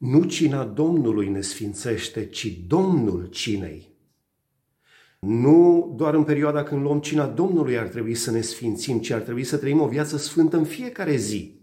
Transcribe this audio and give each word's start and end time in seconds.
Nu 0.00 0.24
cina 0.24 0.64
Domnului 0.64 1.28
ne 1.28 1.40
sfințește, 1.40 2.26
ci 2.26 2.58
Domnul 2.66 3.26
cinei. 3.26 3.94
Nu 5.18 5.92
doar 5.96 6.14
în 6.14 6.24
perioada 6.24 6.62
când 6.62 6.82
luăm 6.82 7.00
cina 7.00 7.26
Domnului 7.26 7.78
ar 7.78 7.86
trebui 7.86 8.14
să 8.14 8.30
ne 8.30 8.40
sfințim, 8.40 8.98
ci 8.98 9.10
ar 9.10 9.20
trebui 9.20 9.44
să 9.44 9.56
trăim 9.56 9.80
o 9.80 9.86
viață 9.86 10.16
sfântă 10.16 10.56
în 10.56 10.64
fiecare 10.64 11.16
zi. 11.16 11.60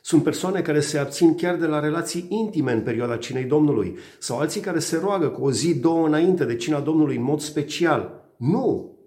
Sunt 0.00 0.22
persoane 0.22 0.62
care 0.62 0.80
se 0.80 0.98
abțin 0.98 1.34
chiar 1.34 1.56
de 1.56 1.66
la 1.66 1.80
relații 1.80 2.26
intime 2.28 2.72
în 2.72 2.82
perioada 2.82 3.16
cinei 3.16 3.44
Domnului, 3.44 3.96
sau 4.18 4.38
alții 4.38 4.60
care 4.60 4.78
se 4.78 4.96
roagă 4.96 5.28
cu 5.28 5.44
o 5.44 5.50
zi, 5.50 5.78
două 5.78 6.06
înainte 6.06 6.44
de 6.44 6.56
cina 6.56 6.80
Domnului 6.80 7.16
în 7.16 7.22
mod 7.22 7.40
special. 7.40 8.30
Nu! 8.36 8.98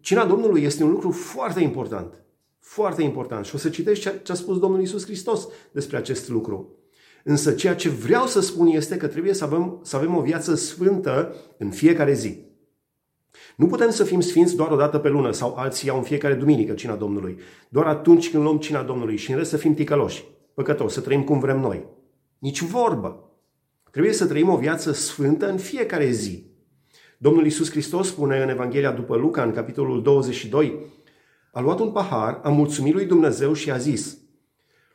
Cina 0.00 0.26
Domnului 0.26 0.62
este 0.62 0.84
un 0.84 0.90
lucru 0.90 1.10
foarte 1.10 1.60
important. 1.60 2.24
Foarte 2.58 3.02
important. 3.02 3.44
Și 3.44 3.54
o 3.54 3.58
să 3.58 3.68
citești 3.68 4.22
ce 4.22 4.32
a 4.32 4.34
spus 4.34 4.58
Domnul 4.58 4.80
Isus 4.80 5.04
Hristos 5.04 5.48
despre 5.72 5.96
acest 5.96 6.28
lucru. 6.28 6.74
Însă 7.24 7.52
ceea 7.52 7.74
ce 7.74 7.88
vreau 7.88 8.26
să 8.26 8.40
spun 8.40 8.66
este 8.66 8.96
că 8.96 9.06
trebuie 9.06 9.32
să 9.32 9.44
avem, 9.44 9.80
să 9.82 9.96
avem 9.96 10.16
o 10.16 10.20
viață 10.20 10.54
sfântă 10.54 11.34
în 11.58 11.70
fiecare 11.70 12.12
zi. 12.12 12.48
Nu 13.56 13.66
putem 13.66 13.90
să 13.90 14.04
fim 14.04 14.20
sfinți 14.20 14.56
doar 14.56 14.70
o 14.70 14.76
dată 14.76 14.98
pe 14.98 15.08
lună 15.08 15.30
sau 15.32 15.54
alții 15.54 15.88
iau 15.88 15.96
în 15.96 16.02
fiecare 16.02 16.34
duminică 16.34 16.72
cina 16.72 16.94
Domnului. 16.94 17.38
Doar 17.68 17.86
atunci 17.86 18.30
când 18.30 18.42
luăm 18.42 18.58
cina 18.58 18.82
Domnului 18.82 19.16
și 19.16 19.30
în 19.30 19.36
rest 19.36 19.50
să 19.50 19.56
fim 19.56 19.74
ticăloși, 19.74 20.24
păcătoși, 20.54 20.94
să 20.94 21.00
trăim 21.00 21.24
cum 21.24 21.38
vrem 21.38 21.60
noi. 21.60 21.86
Nici 22.38 22.62
vorbă. 22.62 23.24
Trebuie 23.90 24.12
să 24.12 24.26
trăim 24.26 24.48
o 24.48 24.56
viață 24.56 24.92
sfântă 24.92 25.50
în 25.50 25.56
fiecare 25.56 26.10
zi. 26.10 26.50
Domnul 27.18 27.44
Iisus 27.44 27.70
Hristos 27.70 28.06
spune 28.06 28.42
în 28.42 28.48
Evanghelia 28.48 28.92
după 28.92 29.16
Luca, 29.16 29.42
în 29.42 29.52
capitolul 29.52 30.02
22, 30.02 30.86
a 31.52 31.60
luat 31.60 31.80
un 31.80 31.90
pahar, 31.90 32.40
a 32.42 32.48
mulțumit 32.48 32.94
lui 32.94 33.04
Dumnezeu 33.04 33.52
și 33.52 33.70
a 33.70 33.76
zis, 33.76 34.18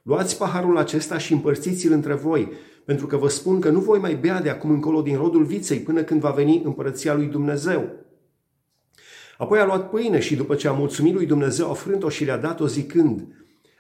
Luați 0.06 0.38
paharul 0.38 0.78
acesta 0.78 1.18
și 1.18 1.34
împărțiți-l 1.34 1.92
între 1.92 2.14
voi, 2.14 2.52
pentru 2.84 3.08
că 3.08 3.18
vă 3.18 3.28
spun 3.28 3.60
că 3.60 3.70
nu 3.70 3.80
voi 3.80 4.00
mai 4.00 4.16
bea 4.16 4.42
de 4.42 4.50
acum 4.50 4.70
încolo 4.70 5.02
din 5.02 5.18
rodul 5.18 5.44
viței 5.44 5.80
până 5.80 6.04
când 6.04 6.22
va 6.22 6.30
veni 6.30 6.62
împărăția 6.64 7.14
lui 7.14 7.26
Dumnezeu. 7.26 7.90
Apoi 9.38 9.60
a 9.60 9.66
luat 9.66 9.90
pâine 9.90 10.20
și 10.20 10.36
după 10.36 10.56
ce 10.56 10.68
a 10.68 10.72
mulțumit 10.72 11.14
lui 11.14 11.26
Dumnezeu 11.26 11.70
a 11.70 11.74
frânt-o 11.74 12.10
și 12.10 12.24
le-a 12.24 12.38
dat-o 12.38 12.68
zicând, 12.68 13.28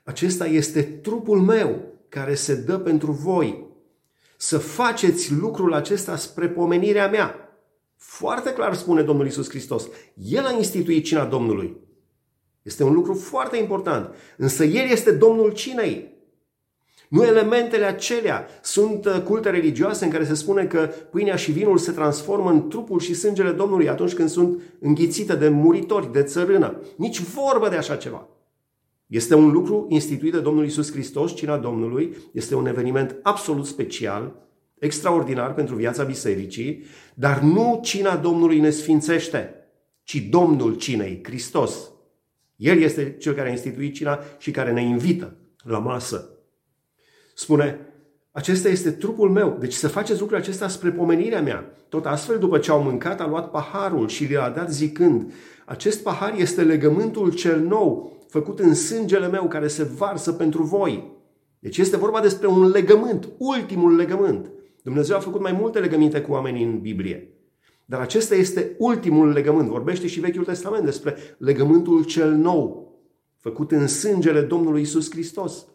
acesta 0.04 0.45
este 0.45 0.82
trupul 0.82 1.42
meu 1.42 1.94
care 2.09 2.34
se 2.34 2.56
dă 2.56 2.78
pentru 2.78 3.12
voi. 3.12 3.67
Să 4.38 4.58
faceți 4.58 5.34
lucrul 5.34 5.73
acesta 5.73 6.16
spre 6.16 6.50
pomenirea 6.50 7.10
mea. 7.10 7.36
Foarte 7.98 8.54
clar 8.54 8.73
spune 8.73 9.02
Domnul 9.02 9.26
Isus 9.26 9.50
Hristos. 9.50 9.88
El 10.16 10.45
a 10.45 10.52
instituit 10.52 11.06
cina 11.06 11.26
Domnului. 11.26 11.78
Este 12.62 12.84
un 12.84 12.94
lucru 12.94 13.14
foarte 13.14 13.58
important. 13.58 14.16
Însă 14.38 14.64
El 14.64 14.89
este 14.89 15.12
Domnul 15.12 15.52
cinei. 15.52 16.14
Nu 17.09 17.23
elementele 17.23 17.86
acelea 17.86 18.48
sunt 18.61 19.06
uh, 19.06 19.22
culte 19.23 19.50
religioase 19.50 20.06
în 20.06 20.11
care 20.11 20.25
se 20.25 20.34
spune 20.34 20.66
că 20.66 20.89
pâinea 21.11 21.36
și 21.36 21.52
vinul 21.52 21.78
se 21.78 21.92
transformă 21.92 22.52
în 22.52 22.70
trupul 22.70 23.00
și 23.00 23.14
sângele 23.14 23.52
Domnului 23.52 23.89
atunci 23.89 24.14
când 24.14 24.30
sunt 24.30 24.61
înghițite 24.80 25.36
de 25.36 25.50
muritori, 25.50 26.11
de 26.11 26.23
țărână. 26.23 26.81
Nici 26.95 27.20
vorbă 27.20 27.70
de 27.70 27.76
așa 27.76 27.95
ceva. 27.95 28.28
Este 29.08 29.36
un 29.36 29.52
lucru 29.52 29.86
instituit 29.89 30.31
de 30.31 30.39
Domnul 30.39 30.66
Isus 30.66 30.92
Hristos, 30.92 31.36
cina 31.36 31.58
Domnului. 31.58 32.16
Este 32.31 32.56
un 32.56 32.67
eveniment 32.67 33.16
absolut 33.22 33.66
special, 33.66 34.36
extraordinar 34.80 35.53
pentru 35.53 35.76
viața 35.76 36.03
bisericii, 36.03 36.83
dar 37.14 37.39
nu 37.39 37.80
cina 37.83 38.16
Domnului 38.16 38.59
ne 38.59 38.70
sfințește, 38.70 39.53
ci 40.03 40.28
Domnul 40.30 40.76
cinei, 40.76 41.20
Hristos. 41.23 41.92
El 42.56 42.81
este 42.81 43.16
cel 43.20 43.33
care 43.33 43.48
a 43.48 43.52
instituit 43.52 43.94
cina 43.94 44.20
și 44.38 44.52
care 44.52 44.72
ne 44.72 44.81
invită 44.81 45.36
la 45.64 45.78
masă. 45.78 46.34
Spune, 47.38 47.80
acesta 48.31 48.69
este 48.69 48.91
trupul 48.91 49.30
meu, 49.30 49.58
deci 49.59 49.73
să 49.73 49.88
faceți 49.88 50.19
lucrul 50.19 50.38
acesta 50.38 50.67
spre 50.67 50.91
pomenirea 50.91 51.42
mea. 51.42 51.86
Tot 51.89 52.05
astfel, 52.05 52.38
după 52.39 52.58
ce 52.58 52.72
au 52.72 52.81
mâncat, 52.81 53.22
a 53.22 53.27
luat 53.27 53.52
paharul 53.52 54.08
și 54.08 54.25
le-a 54.25 54.50
dat 54.50 54.72
zicând, 54.72 55.33
acest 55.66 56.03
pahar 56.03 56.33
este 56.37 56.64
legământul 56.64 57.33
cel 57.33 57.60
nou, 57.60 58.17
făcut 58.27 58.60
în 58.60 58.73
sângele 58.73 59.27
meu, 59.27 59.48
care 59.48 59.67
se 59.67 59.83
varsă 59.83 60.32
pentru 60.32 60.64
voi. 60.64 61.11
Deci 61.60 61.77
este 61.77 61.98
vorba 61.98 62.20
despre 62.21 62.48
un 62.48 62.70
legământ, 62.70 63.30
ultimul 63.37 63.95
legământ. 63.95 64.52
Dumnezeu 64.83 65.15
a 65.15 65.20
făcut 65.20 65.42
mai 65.42 65.52
multe 65.52 65.80
legăminte 65.80 66.21
cu 66.21 66.31
oamenii 66.31 66.64
în 66.64 66.80
Biblie. 66.80 67.30
Dar 67.86 67.99
acesta 67.99 68.36
este 68.36 68.76
ultimul 68.77 69.30
legământ. 69.30 69.70
Vorbește 69.70 70.08
și 70.08 70.20
Vechiul 70.20 70.45
Testament 70.45 70.86
despre 70.86 71.15
legământul 71.37 72.04
cel 72.04 72.31
nou, 72.31 72.93
făcut 73.37 73.71
în 73.71 73.87
sângele 73.87 74.42
Domnului 74.42 74.81
Isus 74.81 75.11
Hristos. 75.11 75.65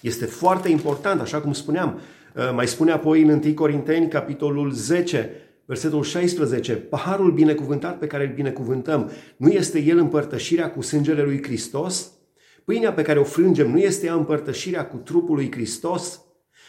Este 0.00 0.24
foarte 0.24 0.68
important, 0.68 1.20
așa 1.20 1.40
cum 1.40 1.52
spuneam, 1.52 2.00
uh, 2.34 2.50
mai 2.54 2.66
spune 2.66 2.92
apoi 2.92 3.22
în 3.22 3.28
1 3.44 3.54
Corinteni, 3.54 4.08
capitolul 4.08 4.70
10, 4.70 5.30
versetul 5.64 6.02
16, 6.02 6.72
paharul 6.72 7.32
binecuvântat 7.32 7.98
pe 7.98 8.06
care 8.06 8.26
îl 8.26 8.34
binecuvântăm, 8.34 9.10
nu 9.36 9.48
este 9.48 9.82
el 9.82 9.98
împărtășirea 9.98 10.70
cu 10.70 10.80
sângele 10.80 11.22
lui 11.22 11.42
Hristos? 11.42 12.10
Pâinea 12.64 12.92
pe 12.92 13.02
care 13.02 13.18
o 13.18 13.24
frângem, 13.24 13.70
nu 13.70 13.78
este 13.78 14.06
ea 14.06 14.14
împărtășirea 14.14 14.86
cu 14.86 14.96
trupul 14.96 15.34
lui 15.34 15.52
Hristos? 15.52 16.20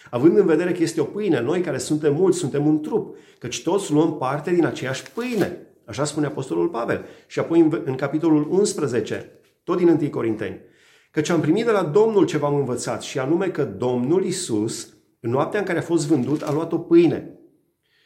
Având 0.09 0.37
în 0.37 0.45
vedere 0.45 0.71
că 0.71 0.83
este 0.83 1.01
o 1.01 1.03
pâine, 1.03 1.41
noi 1.41 1.61
care 1.61 1.77
suntem 1.77 2.15
mulți, 2.15 2.37
suntem 2.37 2.67
un 2.67 2.81
trup, 2.81 3.15
căci 3.39 3.63
toți 3.63 3.91
luăm 3.91 4.17
parte 4.17 4.51
din 4.51 4.65
aceeași 4.65 5.11
pâine. 5.11 5.57
Așa 5.85 6.03
spune 6.03 6.25
Apostolul 6.25 6.67
Pavel. 6.67 7.05
Și 7.27 7.39
apoi 7.39 7.59
în, 7.59 7.81
în 7.85 7.95
capitolul 7.95 8.47
11, 8.49 9.31
tot 9.63 9.77
din 9.77 9.87
1 9.87 10.09
Corinteni, 10.09 10.59
Căci 11.17 11.29
am 11.29 11.41
primit 11.41 11.65
de 11.65 11.71
la 11.71 11.83
Domnul 11.83 12.25
ce 12.25 12.37
v-am 12.37 12.55
învățat 12.55 13.01
și 13.01 13.19
anume 13.19 13.47
că 13.47 13.63
Domnul 13.63 14.25
Isus, 14.25 14.93
în 15.19 15.29
noaptea 15.29 15.59
în 15.59 15.65
care 15.65 15.79
a 15.79 15.81
fost 15.81 16.07
vândut, 16.07 16.41
a 16.41 16.51
luat 16.51 16.71
o 16.71 16.77
pâine. 16.77 17.39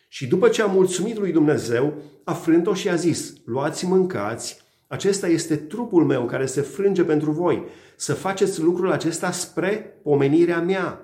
Și 0.07 0.27
după 0.27 0.47
ce 0.47 0.61
a 0.61 0.65
mulțumit 0.65 1.17
lui 1.17 1.31
Dumnezeu, 1.31 1.93
a 2.23 2.33
frânt-o 2.33 2.73
și 2.73 2.89
a 2.89 2.95
zis, 2.95 3.33
luați 3.45 3.85
mâncați, 3.85 4.61
acesta 4.87 5.27
este 5.27 5.55
trupul 5.55 6.05
meu 6.05 6.25
care 6.25 6.45
se 6.45 6.61
frânge 6.61 7.03
pentru 7.03 7.31
voi. 7.31 7.63
Să 7.95 8.13
faceți 8.13 8.61
lucrul 8.61 8.91
acesta 8.91 9.31
spre 9.31 9.99
pomenirea 10.03 10.61
mea. 10.61 11.01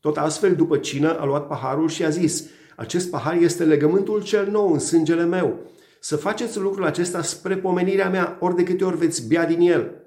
Tot 0.00 0.16
astfel, 0.16 0.54
după 0.54 0.76
cină, 0.76 1.18
a 1.18 1.24
luat 1.24 1.46
paharul 1.46 1.88
și 1.88 2.04
a 2.04 2.08
zis, 2.08 2.44
acest 2.76 3.10
pahar 3.10 3.36
este 3.36 3.64
legământul 3.64 4.22
cel 4.22 4.50
nou 4.50 4.72
în 4.72 4.78
sângele 4.78 5.24
meu. 5.24 5.58
Să 6.00 6.16
faceți 6.16 6.58
lucrul 6.58 6.84
acesta 6.84 7.22
spre 7.22 7.56
pomenirea 7.56 8.10
mea, 8.10 8.36
ori 8.40 8.56
de 8.56 8.62
câte 8.62 8.84
ori 8.84 8.96
veți 8.96 9.28
bea 9.28 9.46
din 9.46 9.60
el. 9.60 9.99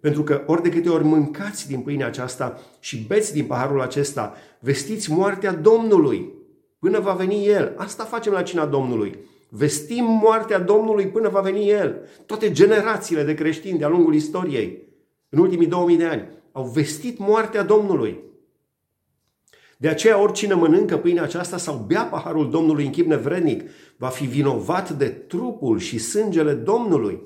Pentru 0.00 0.22
că 0.22 0.42
ori 0.46 0.62
de 0.62 0.68
câte 0.68 0.88
ori 0.88 1.04
mâncați 1.04 1.68
din 1.68 1.80
pâinea 1.80 2.06
aceasta 2.06 2.60
și 2.80 3.04
beți 3.06 3.32
din 3.32 3.44
paharul 3.44 3.80
acesta, 3.80 4.34
vestiți 4.60 5.12
moartea 5.12 5.52
Domnului 5.52 6.32
până 6.78 7.00
va 7.00 7.12
veni 7.12 7.46
El. 7.46 7.74
Asta 7.76 8.04
facem 8.04 8.32
la 8.32 8.42
cina 8.42 8.66
Domnului. 8.66 9.18
Vestim 9.48 10.04
moartea 10.04 10.58
Domnului 10.58 11.06
până 11.06 11.28
va 11.28 11.40
veni 11.40 11.68
El. 11.68 12.08
Toate 12.26 12.52
generațiile 12.52 13.22
de 13.22 13.34
creștini 13.34 13.78
de-a 13.78 13.88
lungul 13.88 14.14
istoriei, 14.14 14.88
în 15.28 15.38
ultimii 15.38 15.66
2000 15.66 15.96
de 15.96 16.04
ani, 16.04 16.28
au 16.52 16.64
vestit 16.64 17.18
moartea 17.18 17.62
Domnului. 17.62 18.18
De 19.76 19.88
aceea 19.88 20.22
oricine 20.22 20.54
mănâncă 20.54 20.96
pâinea 20.96 21.22
aceasta 21.22 21.56
sau 21.56 21.84
bea 21.86 22.02
paharul 22.02 22.50
Domnului 22.50 22.84
în 22.84 22.90
chip 22.90 23.06
nevrednic, 23.06 23.62
va 23.96 24.08
fi 24.08 24.24
vinovat 24.24 24.90
de 24.90 25.08
trupul 25.08 25.78
și 25.78 25.98
sângele 25.98 26.52
Domnului. 26.52 27.22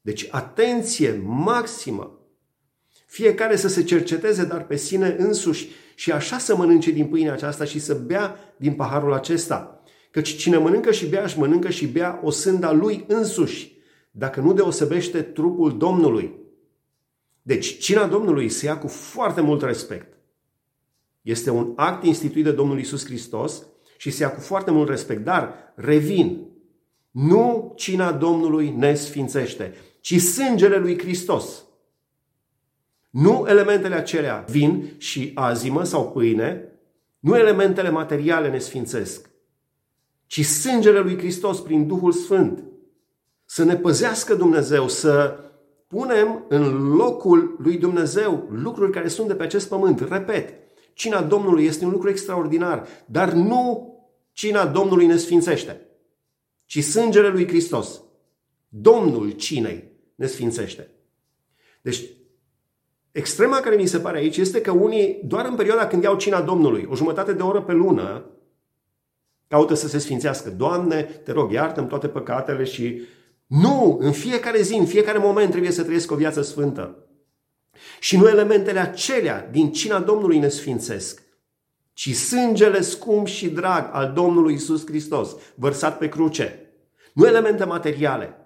Deci 0.00 0.28
atenție 0.30 1.22
maximă! 1.24 2.20
Fiecare 3.06 3.56
să 3.56 3.68
se 3.68 3.82
cerceteze, 3.82 4.44
dar 4.44 4.66
pe 4.66 4.76
sine 4.76 5.16
însuși 5.18 5.68
și 5.94 6.12
așa 6.12 6.38
să 6.38 6.56
mănânce 6.56 6.90
din 6.90 7.06
pâinea 7.06 7.32
aceasta 7.32 7.64
și 7.64 7.78
să 7.78 7.94
bea 7.94 8.54
din 8.56 8.72
paharul 8.72 9.12
acesta. 9.12 9.82
Căci 10.10 10.36
cine 10.36 10.56
mănâncă 10.56 10.92
și 10.92 11.06
bea, 11.06 11.22
își 11.22 11.38
mănâncă 11.38 11.70
și 11.70 11.86
bea 11.86 12.20
o 12.22 12.30
sânda 12.30 12.72
lui 12.72 13.04
însuși, 13.08 13.72
dacă 14.10 14.40
nu 14.40 14.52
deosebește 14.52 15.22
trupul 15.22 15.78
Domnului. 15.78 16.38
Deci, 17.42 17.78
cina 17.78 18.06
Domnului 18.06 18.48
se 18.48 18.66
ia 18.66 18.78
cu 18.78 18.86
foarte 18.86 19.40
mult 19.40 19.62
respect. 19.62 20.16
Este 21.22 21.50
un 21.50 21.72
act 21.76 22.04
instituit 22.04 22.44
de 22.44 22.52
Domnul 22.52 22.78
Isus 22.78 23.04
Hristos 23.04 23.62
și 23.96 24.10
se 24.10 24.22
ia 24.22 24.30
cu 24.32 24.40
foarte 24.40 24.70
mult 24.70 24.88
respect. 24.88 25.24
Dar, 25.24 25.72
revin, 25.74 26.46
nu 27.10 27.72
cina 27.76 28.12
Domnului 28.12 28.70
ne 28.70 28.94
sfințește 28.94 29.74
ci 30.00 30.20
sângele 30.20 30.76
lui 30.76 30.98
Hristos. 30.98 31.64
Nu 33.10 33.46
elementele 33.48 33.94
acelea, 33.94 34.44
vin 34.48 34.94
și 34.98 35.32
azimă 35.34 35.84
sau 35.84 36.10
pâine, 36.10 36.64
nu 37.18 37.36
elementele 37.36 37.90
materiale 37.90 38.50
ne 38.50 38.58
sfințesc, 38.58 39.30
ci 40.26 40.44
sângele 40.44 41.00
lui 41.00 41.18
Hristos 41.18 41.60
prin 41.60 41.86
Duhul 41.86 42.12
Sfânt. 42.12 42.64
Să 43.44 43.64
ne 43.64 43.76
păzească 43.76 44.34
Dumnezeu, 44.34 44.88
să 44.88 45.38
punem 45.86 46.44
în 46.48 46.94
locul 46.96 47.56
lui 47.58 47.76
Dumnezeu 47.76 48.48
lucruri 48.50 48.92
care 48.92 49.08
sunt 49.08 49.28
de 49.28 49.34
pe 49.34 49.42
acest 49.42 49.68
pământ. 49.68 50.00
Repet, 50.08 50.54
cina 50.92 51.22
Domnului 51.22 51.64
este 51.64 51.84
un 51.84 51.90
lucru 51.90 52.08
extraordinar, 52.08 52.86
dar 53.06 53.32
nu 53.32 53.88
cina 54.32 54.66
Domnului 54.66 55.06
ne 55.06 55.16
sfințește, 55.16 55.80
ci 56.64 56.84
sângele 56.84 57.28
lui 57.28 57.48
Hristos. 57.48 58.02
Domnul 58.68 59.30
cinei 59.30 59.89
ne 60.20 60.26
sfințește. 60.26 60.90
Deci, 61.80 62.02
Extrema 63.12 63.60
care 63.60 63.76
mi 63.76 63.86
se 63.86 63.98
pare 63.98 64.18
aici 64.18 64.36
este 64.36 64.60
că 64.60 64.70
unii, 64.70 65.20
doar 65.24 65.44
în 65.44 65.54
perioada 65.54 65.86
când 65.86 66.02
iau 66.02 66.16
cina 66.16 66.40
Domnului, 66.40 66.86
o 66.90 66.94
jumătate 66.94 67.32
de 67.32 67.42
oră 67.42 67.62
pe 67.62 67.72
lună, 67.72 68.24
caută 69.48 69.74
să 69.74 69.88
se 69.88 69.98
sfințească. 69.98 70.50
Doamne, 70.50 71.02
te 71.02 71.32
rog, 71.32 71.52
iartă 71.52 71.80
toate 71.80 72.08
păcatele 72.08 72.64
și... 72.64 73.02
Nu! 73.46 73.98
În 74.00 74.12
fiecare 74.12 74.62
zi, 74.62 74.74
în 74.74 74.86
fiecare 74.86 75.18
moment 75.18 75.50
trebuie 75.50 75.70
să 75.70 75.82
trăiesc 75.82 76.10
o 76.10 76.14
viață 76.14 76.42
sfântă. 76.42 77.06
Și 78.00 78.16
nu 78.16 78.28
elementele 78.28 78.78
acelea 78.78 79.48
din 79.50 79.72
cina 79.72 80.00
Domnului 80.00 80.38
ne 80.38 80.48
sfințesc, 80.48 81.22
ci 81.92 82.14
sângele 82.14 82.80
scump 82.80 83.26
și 83.26 83.48
drag 83.48 83.88
al 83.92 84.12
Domnului 84.12 84.54
Isus 84.54 84.86
Hristos, 84.86 85.36
vărsat 85.54 85.98
pe 85.98 86.08
cruce. 86.08 86.72
Nu 87.12 87.26
elemente 87.26 87.64
materiale, 87.64 88.40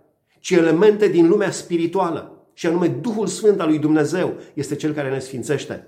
ci 0.44 0.50
elemente 0.50 1.08
din 1.08 1.28
lumea 1.28 1.50
spirituală, 1.50 2.48
și 2.52 2.66
anume 2.66 2.88
Duhul 2.88 3.26
Sfânt 3.26 3.60
al 3.60 3.68
lui 3.68 3.78
Dumnezeu 3.78 4.34
este 4.54 4.74
cel 4.74 4.92
care 4.92 5.10
ne 5.10 5.18
sfințește. 5.18 5.86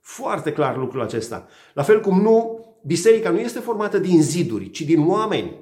Foarte 0.00 0.52
clar 0.52 0.76
lucrul 0.76 1.02
acesta. 1.02 1.46
La 1.74 1.82
fel 1.82 2.00
cum 2.00 2.20
nu, 2.20 2.64
biserica 2.86 3.30
nu 3.30 3.38
este 3.38 3.58
formată 3.58 3.98
din 3.98 4.22
ziduri, 4.22 4.70
ci 4.70 4.80
din 4.80 5.08
oameni. 5.08 5.56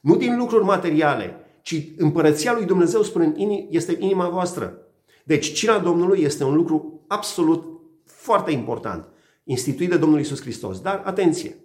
Nu 0.00 0.16
din 0.16 0.36
lucruri 0.36 0.64
materiale, 0.64 1.36
ci 1.62 1.88
împărăția 1.96 2.52
lui 2.52 2.64
Dumnezeu, 2.64 3.02
spune, 3.02 3.34
este 3.70 3.96
inima 3.98 4.28
voastră. 4.28 4.78
Deci, 5.24 5.52
cina 5.52 5.78
Domnului 5.78 6.20
este 6.20 6.44
un 6.44 6.54
lucru 6.54 7.04
absolut 7.08 7.80
foarte 8.04 8.50
important, 8.50 9.08
instituit 9.44 9.90
de 9.90 9.96
Domnul 9.96 10.20
Isus 10.20 10.40
Hristos. 10.40 10.80
Dar, 10.80 11.02
atenție, 11.04 11.56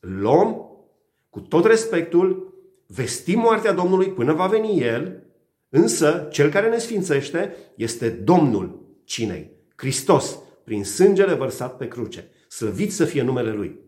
luăm 0.00 0.70
cu 1.30 1.40
tot 1.40 1.64
respectul, 1.64 2.54
vestim 2.86 3.38
moartea 3.38 3.72
Domnului 3.72 4.08
până 4.08 4.32
va 4.32 4.46
veni 4.46 4.80
El, 4.80 5.22
însă 5.68 6.28
cel 6.30 6.50
care 6.50 6.68
ne 6.68 6.78
sfințește 6.78 7.56
este 7.76 8.08
Domnul 8.08 8.86
cinei, 9.04 9.50
Hristos, 9.76 10.38
prin 10.64 10.84
sângele 10.84 11.34
vărsat 11.34 11.76
pe 11.76 11.88
cruce. 11.88 12.30
Slăvit 12.48 12.92
să 12.92 13.04
fie 13.04 13.22
numele 13.22 13.52
Lui. 13.52 13.78